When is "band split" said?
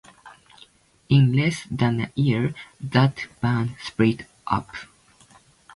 3.39-4.25